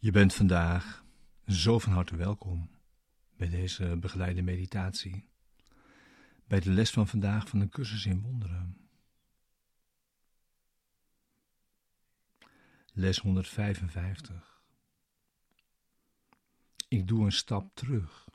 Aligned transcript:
Je 0.00 0.10
bent 0.10 0.34
vandaag 0.34 1.04
zo 1.46 1.78
van 1.78 1.92
harte 1.92 2.16
welkom 2.16 2.70
bij 3.36 3.48
deze 3.48 3.96
begeleide 3.96 4.42
meditatie, 4.42 5.28
bij 6.46 6.60
de 6.60 6.70
les 6.70 6.90
van 6.90 7.08
vandaag 7.08 7.48
van 7.48 7.58
de 7.58 7.68
cursus 7.68 8.06
in 8.06 8.20
wonderen. 8.20 8.88
Les 12.92 13.18
155. 13.18 14.62
Ik 16.88 17.08
doe 17.08 17.24
een 17.24 17.32
stap 17.32 17.74
terug 17.74 18.28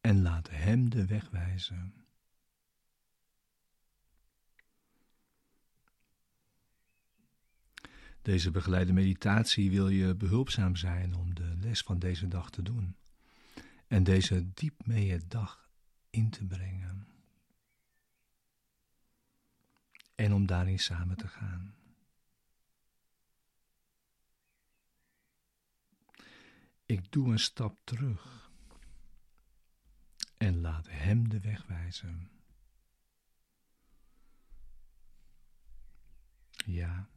en 0.00 0.22
laat 0.22 0.50
Hem 0.50 0.90
de 0.90 1.06
weg 1.06 1.30
wijzen. 1.30 2.05
Deze 8.26 8.50
begeleide 8.50 8.92
meditatie 8.92 9.70
wil 9.70 9.88
je 9.88 10.14
behulpzaam 10.14 10.76
zijn 10.76 11.14
om 11.14 11.34
de 11.34 11.56
les 11.56 11.80
van 11.80 11.98
deze 11.98 12.28
dag 12.28 12.50
te 12.50 12.62
doen 12.62 12.96
en 13.86 14.04
deze 14.04 14.52
diep 14.52 14.86
mee 14.86 15.26
dag 15.26 15.70
in 16.10 16.30
te 16.30 16.44
brengen. 16.44 17.06
En 20.14 20.32
om 20.32 20.46
daarin 20.46 20.78
samen 20.78 21.16
te 21.16 21.28
gaan. 21.28 21.74
Ik 26.84 27.12
doe 27.12 27.32
een 27.32 27.38
stap 27.38 27.78
terug 27.84 28.50
en 30.36 30.60
laat 30.60 30.88
Hem 30.88 31.28
de 31.28 31.40
weg 31.40 31.66
wijzen. 31.66 32.30
Ja. 36.64 37.08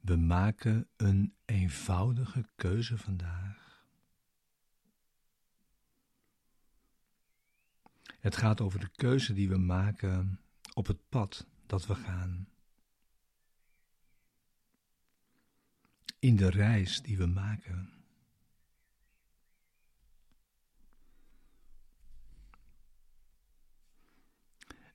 We 0.00 0.16
maken 0.16 0.88
een 0.96 1.34
eenvoudige 1.44 2.48
keuze 2.56 2.98
vandaag. 2.98 3.84
Het 8.20 8.36
gaat 8.36 8.60
over 8.60 8.80
de 8.80 8.88
keuze 8.88 9.32
die 9.32 9.48
we 9.48 9.58
maken 9.58 10.40
op 10.74 10.86
het 10.86 11.08
pad 11.08 11.46
dat 11.66 11.86
we 11.86 11.94
gaan. 11.94 12.48
In 16.18 16.36
de 16.36 16.50
reis 16.50 17.02
die 17.02 17.16
we 17.16 17.26
maken. 17.26 18.00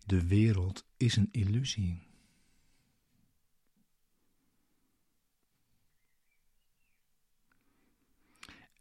De 0.05 0.27
wereld 0.27 0.85
is 0.97 1.15
een 1.15 1.29
illusie. 1.31 2.14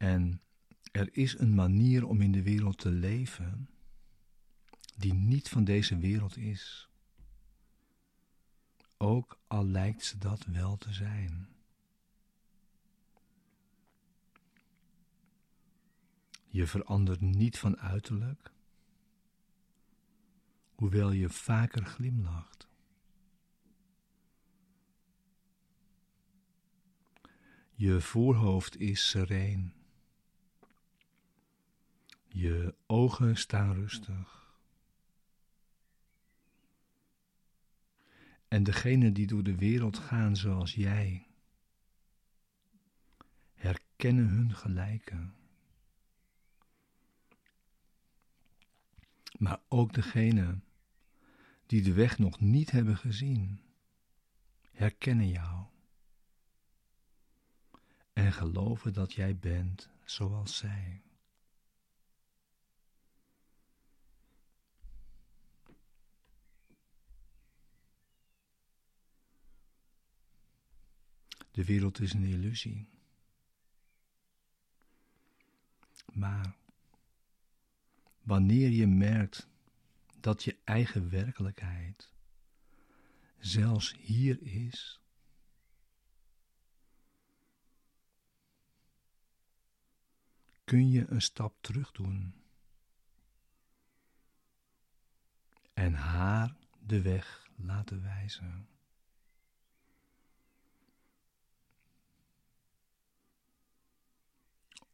En 0.04 0.42
er 0.92 1.16
is 1.16 1.38
een 1.38 1.54
manier 1.54 2.06
om 2.06 2.20
in 2.20 2.32
de 2.32 2.42
wereld 2.42 2.78
te 2.78 2.91
leven 2.91 3.69
die 4.97 5.15
niet 5.15 5.48
van 5.48 5.65
deze 5.65 5.98
wereld 5.98 6.37
is. 6.37 6.88
Ook 8.97 9.41
al 9.47 9.66
lijkt 9.66 10.04
ze 10.04 10.19
dat 10.19 10.44
wel 10.44 10.76
te 10.76 10.93
zijn. 10.93 11.48
Je 16.48 16.66
verandert 16.66 17.20
niet 17.20 17.59
van 17.59 17.78
uiterlijk, 17.78 18.53
hoewel 20.75 21.10
je 21.10 21.28
vaker 21.28 21.84
glimlacht. 21.84 22.69
Je 27.75 28.00
voorhoofd 28.00 28.76
is 28.76 29.09
sereen. 29.09 29.83
Je 32.36 32.74
ogen 32.86 33.36
staan 33.36 33.74
rustig. 33.74 34.54
En 38.48 38.62
degenen 38.62 39.12
die 39.12 39.26
door 39.26 39.42
de 39.42 39.56
wereld 39.56 39.98
gaan 39.98 40.36
zoals 40.36 40.74
jij, 40.74 41.26
herkennen 43.54 44.28
hun 44.28 44.54
gelijken. 44.54 45.34
Maar 49.38 49.60
ook 49.68 49.92
degenen 49.92 50.64
die 51.66 51.82
de 51.82 51.92
weg 51.92 52.18
nog 52.18 52.40
niet 52.40 52.70
hebben 52.70 52.96
gezien, 52.96 53.60
herkennen 54.70 55.28
jou 55.28 55.66
en 58.12 58.32
geloven 58.32 58.92
dat 58.92 59.12
jij 59.12 59.36
bent 59.36 59.90
zoals 60.04 60.56
zij. 60.56 61.02
De 71.54 71.65
wereld 71.65 72.00
is 72.00 72.12
een 72.12 72.25
illusie. 72.25 72.88
Maar 76.12 76.56
wanneer 78.22 78.70
je 78.70 78.87
merkt 78.87 79.48
dat 80.20 80.44
je 80.44 80.56
eigen 80.64 81.10
werkelijkheid 81.10 82.12
zelfs 83.38 83.94
hier 83.97 84.43
is, 84.43 85.00
kun 90.64 90.91
je 90.91 91.06
een 91.09 91.22
stap 91.22 91.62
terug 91.62 91.93
doen 91.93 92.34
en 95.75 95.94
haar 95.94 96.56
de 96.78 97.03
weg 97.03 97.48
laten 97.56 98.03
wijzen. 98.03 98.73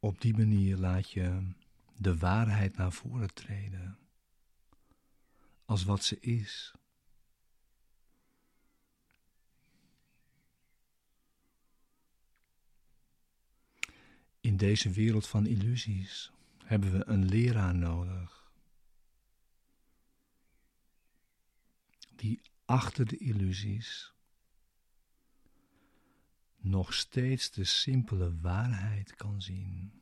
Op 0.03 0.21
die 0.21 0.37
manier 0.37 0.77
laat 0.77 1.11
je 1.11 1.51
de 1.97 2.17
waarheid 2.17 2.77
naar 2.77 2.91
voren 2.91 3.33
treden 3.33 3.97
als 5.65 5.83
wat 5.83 6.03
ze 6.03 6.19
is. 6.19 6.73
In 14.39 14.57
deze 14.57 14.89
wereld 14.89 15.27
van 15.27 15.45
illusies 15.45 16.31
hebben 16.63 16.91
we 16.91 17.07
een 17.07 17.25
leraar 17.25 17.75
nodig 17.75 18.51
die 22.15 22.41
achter 22.65 23.05
de 23.05 23.17
illusies 23.17 24.13
nog 26.61 26.93
steeds 26.93 27.51
de 27.51 27.63
simpele 27.63 28.39
waarheid 28.39 29.15
kan 29.15 29.41
zien. 29.41 30.01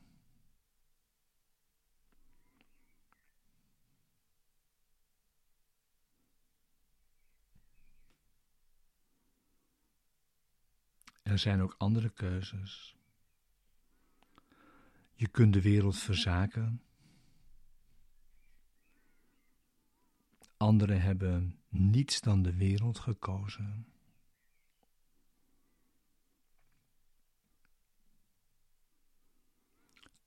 Er 11.22 11.38
zijn 11.38 11.60
ook 11.60 11.74
andere 11.78 12.10
keuzes. 12.10 12.96
Je 15.14 15.28
kunt 15.28 15.52
de 15.52 15.62
wereld 15.62 15.96
verzaken. 15.96 16.82
Anderen 20.56 21.00
hebben 21.00 21.58
niets 21.68 22.20
dan 22.20 22.42
de 22.42 22.54
wereld 22.54 22.98
gekozen. 22.98 23.86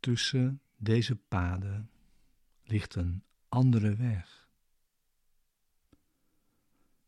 Tussen 0.04 0.62
deze 0.78 1.16
paden 1.16 1.90
ligt 2.64 2.96
een 2.96 3.24
andere 3.50 3.96
weg, 3.96 4.50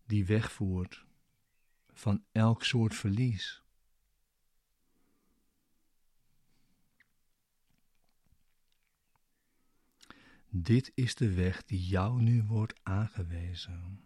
die 0.05 0.25
wegvoert 0.25 1.05
van 1.93 2.25
elk 2.31 2.63
soort 2.63 2.95
verlies. 2.95 3.63
Dit 10.49 10.91
is 10.93 11.15
de 11.15 11.33
weg 11.33 11.63
die 11.65 11.87
jou 11.87 12.21
nu 12.21 12.43
wordt 12.43 12.79
aangewezen. 12.83 14.03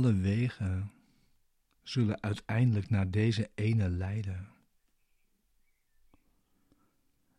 Alle 0.00 0.14
wegen 0.14 0.92
zullen 1.82 2.22
uiteindelijk 2.22 2.90
naar 2.90 3.10
deze 3.10 3.50
ene 3.54 3.88
leiden. 3.88 4.48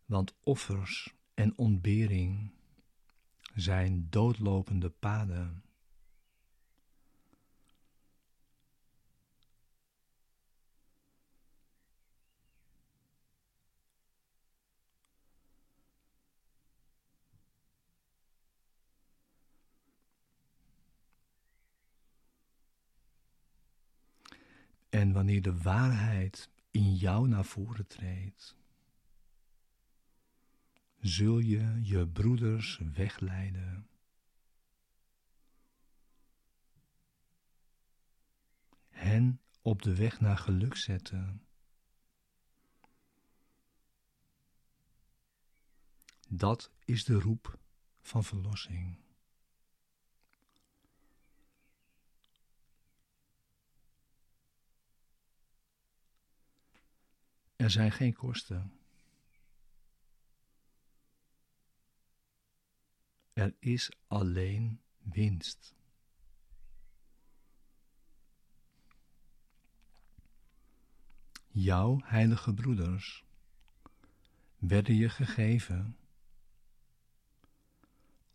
Want 0.05 0.35
offers 0.43 1.15
en 1.33 1.57
ontbering 1.57 2.51
zijn 3.55 4.07
doodlopende 4.09 4.89
paden. 4.89 5.63
En 24.91 25.11
wanneer 25.11 25.41
de 25.41 25.57
waarheid 25.57 26.49
in 26.71 26.95
jou 26.95 27.27
naar 27.27 27.45
voren 27.45 27.87
treedt, 27.87 28.55
zul 30.99 31.39
je 31.39 31.79
je 31.83 32.07
broeders 32.07 32.79
wegleiden. 32.93 33.87
Hen 38.89 39.41
op 39.61 39.81
de 39.81 39.95
weg 39.95 40.19
naar 40.19 40.37
geluk 40.37 40.75
zetten. 40.75 41.45
Dat 46.27 46.71
is 46.85 47.03
de 47.03 47.19
roep 47.19 47.59
van 48.01 48.23
verlossing. 48.23 48.97
Er 57.61 57.69
zijn 57.69 57.91
geen 57.91 58.13
kosten. 58.13 58.71
Er 63.33 63.55
is 63.59 63.91
alleen 64.07 64.81
winst. 64.97 65.75
Jouw 71.47 71.99
heilige 72.03 72.53
broeders 72.53 73.25
werden 74.57 74.95
je 74.95 75.09
gegeven 75.09 75.97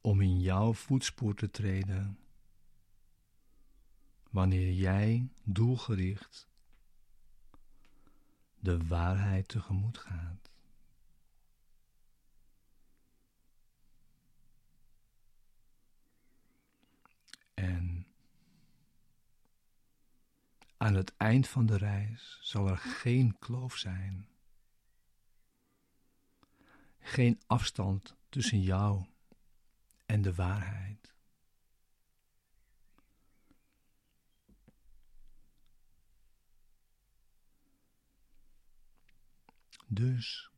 om 0.00 0.20
in 0.20 0.40
jouw 0.40 0.72
voetspoor 0.72 1.34
te 1.34 1.50
treden 1.50 2.18
wanneer 4.30 4.72
jij 4.72 5.28
doelgericht 5.44 6.48
de 8.66 8.86
waarheid 8.86 9.48
tegemoet 9.48 9.98
gaat. 9.98 10.50
En 17.54 18.06
aan 20.76 20.94
het 20.94 21.16
eind 21.16 21.48
van 21.48 21.66
de 21.66 21.76
reis 21.76 22.38
zal 22.42 22.68
er 22.68 22.78
geen 22.78 23.38
kloof 23.38 23.76
zijn. 23.76 24.28
Geen 26.98 27.40
afstand 27.46 28.16
tussen 28.28 28.60
jou 28.60 29.06
en 30.06 30.22
de 30.22 30.34
waarheid. 30.34 30.95
Dus 39.86 40.50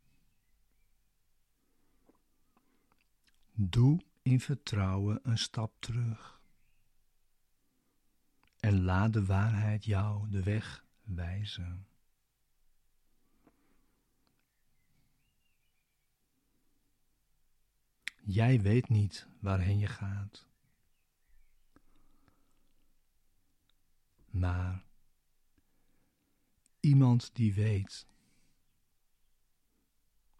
doe 3.52 4.00
in 4.22 4.40
vertrouwen 4.40 5.20
een 5.22 5.38
stap 5.38 5.72
terug 5.78 6.40
en 8.60 8.82
laat 8.82 9.12
de 9.12 9.24
waarheid 9.24 9.84
jou 9.84 10.30
de 10.30 10.42
weg 10.42 10.84
wijzen. 11.02 11.86
Jij 18.22 18.60
weet 18.60 18.88
niet 18.88 19.26
waarheen 19.40 19.78
je 19.78 19.86
gaat. 19.86 20.46
Maar 24.30 24.84
iemand 26.80 27.34
die 27.34 27.54
weet 27.54 28.06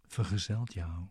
vergezelt 0.09 0.73
jou. 0.73 1.07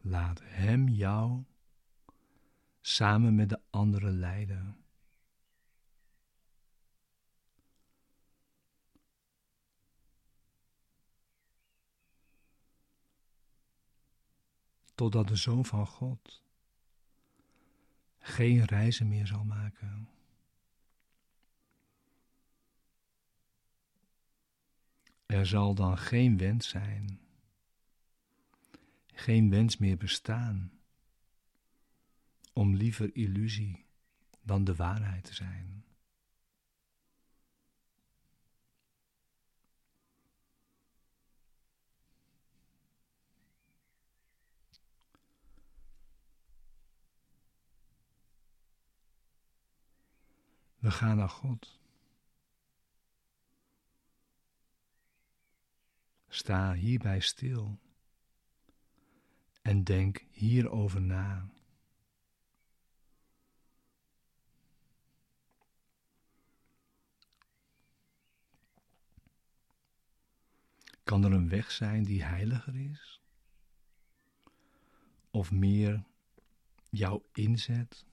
Laat 0.00 0.40
Hem 0.42 0.88
jou 0.88 1.44
samen 2.80 3.34
met 3.34 3.48
de 3.48 3.60
anderen 3.70 4.18
leiden. 4.18 4.76
Totdat 14.94 15.28
de 15.28 15.36
Zoon 15.36 15.64
van 15.64 15.86
God 15.86 16.42
geen 18.18 18.64
reizen 18.64 19.08
meer 19.08 19.26
zal 19.26 19.44
maken. 19.44 20.08
Er 25.32 25.46
zal 25.46 25.74
dan 25.74 25.98
geen 25.98 26.38
wens 26.38 26.68
zijn, 26.68 27.20
geen 29.06 29.50
wens 29.50 29.76
meer 29.76 29.96
bestaan 29.96 30.72
om 32.52 32.74
liever 32.74 33.16
illusie 33.16 33.86
dan 34.42 34.64
de 34.64 34.74
waarheid 34.74 35.24
te 35.24 35.34
zijn. 35.34 35.84
We 50.78 50.90
gaan 50.90 51.16
naar 51.16 51.28
God. 51.28 51.81
Sta 56.42 56.72
hierbij 56.72 57.20
stil 57.20 57.78
en 59.62 59.84
denk 59.84 60.24
hierover 60.30 61.00
na. 61.00 61.50
Kan 71.04 71.24
er 71.24 71.32
een 71.32 71.48
weg 71.48 71.70
zijn 71.70 72.02
die 72.02 72.22
heiliger 72.24 72.76
is? 72.90 73.20
Of 75.30 75.50
meer 75.50 76.04
jouw 76.90 77.24
inzet, 77.32 78.06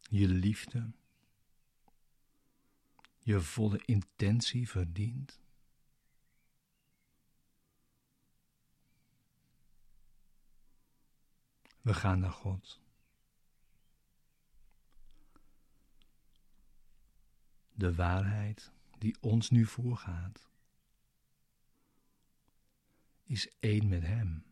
je 0.00 0.28
liefde, 0.28 0.90
je 3.18 3.40
volle 3.40 3.82
intentie 3.84 4.68
verdient? 4.68 5.39
We 11.80 11.94
gaan 11.94 12.20
naar 12.20 12.32
God. 12.32 12.80
De 17.72 17.94
waarheid 17.94 18.72
die 18.98 19.16
ons 19.20 19.50
nu 19.50 19.66
voorgaat, 19.66 20.48
is 23.22 23.58
één 23.58 23.88
met 23.88 24.02
Hem. 24.02 24.44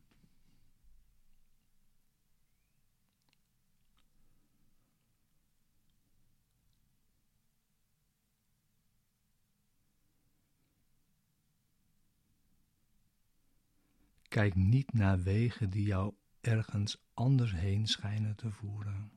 Kijk 14.29 14.55
niet 14.55 14.93
naar 14.93 15.23
wegen 15.23 15.71
die 15.71 15.85
jou 15.85 16.15
ergens 16.41 17.05
anders 17.15 17.53
heen 17.53 17.87
schijnen 17.87 18.37
te 18.37 18.51
voeren. 18.51 19.13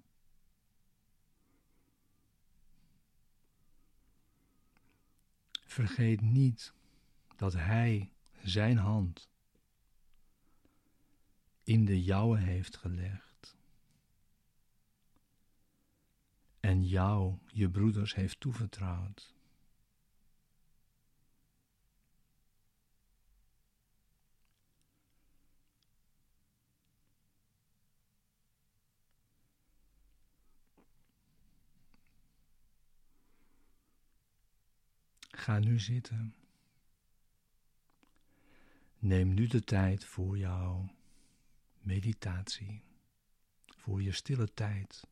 Vergeet 5.65 6.21
niet 6.21 6.73
dat 7.35 7.53
Hij 7.53 8.11
Zijn 8.43 8.77
hand 8.77 9.29
in 11.63 11.85
de 11.85 12.03
jouwe 12.03 12.37
heeft 12.37 12.77
gelegd 12.77 13.31
en 16.61 16.83
jou, 16.83 17.37
je 17.47 17.69
broeders, 17.69 18.15
heeft 18.15 18.39
toevertrouwd. 18.39 19.33
Ga 35.41 35.59
nu 35.59 35.79
zitten. 35.79 36.35
Neem 38.99 39.33
nu 39.33 39.47
de 39.47 39.63
tijd 39.63 40.05
voor 40.05 40.37
jouw 40.37 40.89
meditatie, 41.79 42.83
voor 43.65 44.01
je 44.01 44.11
stille 44.11 44.53
tijd. 44.53 45.07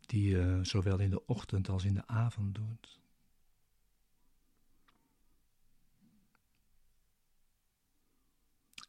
Die 0.00 0.28
je 0.28 0.58
zowel 0.62 0.98
in 0.98 1.10
de 1.10 1.26
ochtend 1.26 1.68
als 1.68 1.84
in 1.84 1.94
de 1.94 2.06
avond 2.06 2.54
doet. 2.54 3.00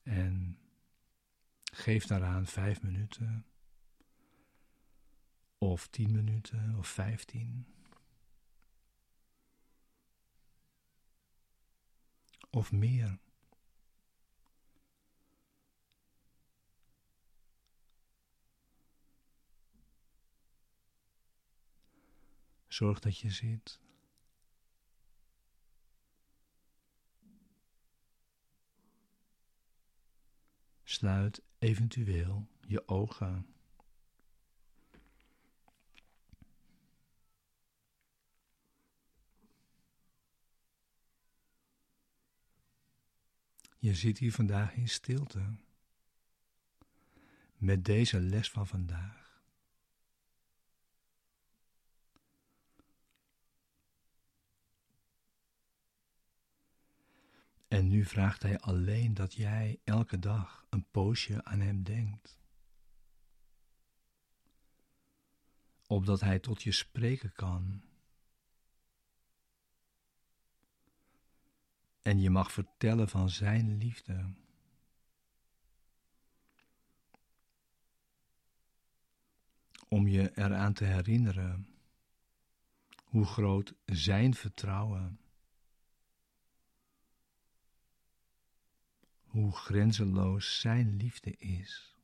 En 0.03 0.59
geef 1.63 2.05
daaraan 2.05 2.45
vijf 2.45 2.81
minuten, 2.81 3.45
of 5.57 5.87
tien 5.87 6.11
minuten, 6.11 6.75
of 6.77 6.87
vijftien. 6.87 7.65
Of 12.49 12.71
meer. 12.71 13.19
Zorg 22.67 22.99
dat 22.99 23.17
je 23.17 23.31
zit. 23.31 23.79
Sluit 30.83 31.41
eventueel 31.59 32.47
je 32.67 32.87
ogen. 32.87 33.56
Je 43.77 43.95
zit 43.95 44.17
hier 44.17 44.31
vandaag 44.31 44.73
in 44.73 44.89
stilte. 44.89 45.55
Met 47.55 47.85
deze 47.85 48.19
les 48.19 48.49
van 48.49 48.67
vandaag. 48.67 49.27
En 57.67 57.87
nu 57.87 58.05
vraagt 58.05 58.41
hij 58.41 58.59
alleen 58.59 59.13
dat 59.13 59.33
jij 59.33 59.79
elke 59.83 60.19
dag 60.19 60.65
een 60.69 60.85
poosje 60.91 61.43
aan 61.43 61.59
hem 61.59 61.83
denkt. 61.83 62.39
Opdat 65.87 66.21
hij 66.21 66.39
tot 66.39 66.63
je 66.63 66.71
spreken 66.71 67.33
kan. 67.33 67.86
En 72.07 72.19
je 72.19 72.29
mag 72.29 72.51
vertellen 72.51 73.09
van 73.09 73.29
zijn 73.29 73.77
liefde. 73.77 74.33
Om 79.87 80.07
je 80.07 80.37
eraan 80.37 80.73
te 80.73 80.85
herinneren 80.85 81.67
hoe 83.03 83.25
groot 83.25 83.73
zijn 83.85 84.33
vertrouwen 84.33 85.19
hoe 89.23 89.51
grenzeloos 89.51 90.59
Zijn 90.59 90.95
liefde 90.95 91.37
is. 91.37 91.95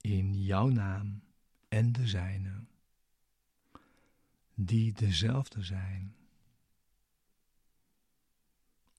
In 0.00 0.42
jouw 0.42 0.68
naam 0.68 1.27
en 1.68 1.92
de 1.92 2.06
zijne, 2.06 2.64
die 4.54 4.92
dezelfde 4.92 5.62
zijn, 5.62 6.16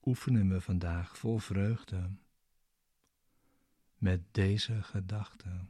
oefenen 0.03 0.49
we 0.49 0.61
vandaag 0.61 1.17
vol 1.17 1.38
vreugde 1.38 2.11
met 3.97 4.33
deze 4.33 4.83
gedachten. 4.83 5.69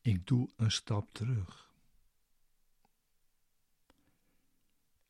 Ik 0.00 0.26
doe 0.26 0.50
een 0.56 0.70
stap 0.70 1.14
terug. 1.14 1.63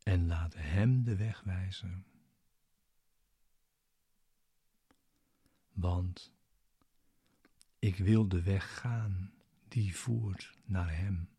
En 0.04 0.26
laat 0.26 0.54
Hem 0.54 1.04
de 1.04 1.16
weg 1.16 1.40
wijzen. 1.40 2.06
Want 5.73 6.32
ik 7.78 7.96
wil 7.96 8.28
de 8.28 8.42
weg 8.42 8.78
gaan 8.78 9.32
die 9.68 9.96
voert 9.96 10.58
naar 10.64 10.96
Hem. 10.96 11.33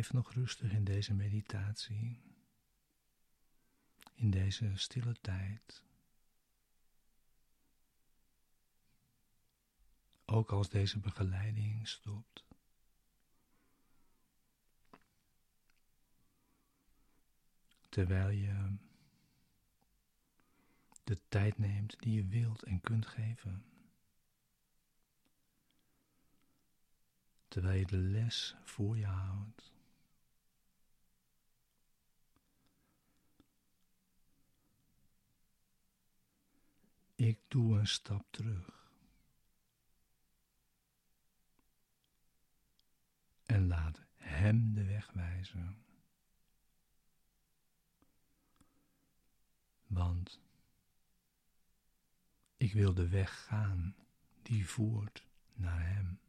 Blijf 0.00 0.14
nog 0.14 0.32
rustig 0.32 0.72
in 0.72 0.84
deze 0.84 1.14
meditatie, 1.14 2.20
in 4.14 4.30
deze 4.30 4.76
stille 4.76 5.16
tijd. 5.20 5.84
Ook 10.24 10.52
als 10.52 10.68
deze 10.68 10.98
begeleiding 10.98 11.88
stopt. 11.88 12.44
Terwijl 17.88 18.28
je 18.28 18.76
de 21.04 21.20
tijd 21.28 21.58
neemt 21.58 21.98
die 21.98 22.14
je 22.14 22.26
wilt 22.26 22.62
en 22.62 22.80
kunt 22.80 23.06
geven. 23.06 23.64
Terwijl 27.48 27.78
je 27.78 27.86
de 27.86 27.96
les 27.96 28.56
voor 28.64 28.98
je 28.98 29.06
houdt. 29.06 29.69
Ik 37.20 37.40
doe 37.48 37.78
een 37.78 37.86
stap 37.86 38.26
terug. 38.30 38.90
En 43.44 43.66
laat 43.66 44.00
Hem 44.16 44.74
de 44.74 44.84
weg 44.84 45.10
wijzen. 45.12 45.84
Want 49.86 50.40
ik 52.56 52.72
wil 52.72 52.94
de 52.94 53.08
weg 53.08 53.44
gaan 53.44 53.96
die 54.42 54.68
voert 54.68 55.26
naar 55.52 55.86
Hem. 55.86 56.20